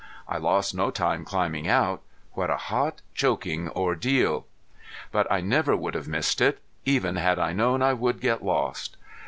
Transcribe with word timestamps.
I 0.27 0.39
lost 0.39 0.73
no 0.73 0.89
time 0.89 1.23
climbing 1.23 1.67
out. 1.67 2.01
What 2.33 2.49
a 2.49 2.57
hot 2.57 3.03
choking 3.13 3.69
ordeal! 3.69 4.47
But 5.11 5.31
I 5.31 5.41
never 5.41 5.77
would 5.77 5.93
have 5.93 6.07
missed 6.07 6.41
it 6.41 6.57
even 6.85 7.17
had 7.17 7.37
I 7.37 7.53
known 7.53 7.83
I 7.83 7.93
would 7.93 8.19
get 8.19 8.43
lost. 8.43 8.97